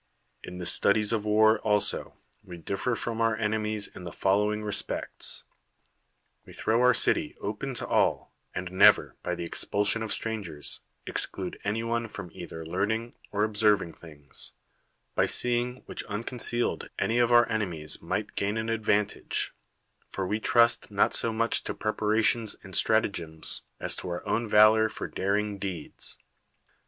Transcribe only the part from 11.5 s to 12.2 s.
anyone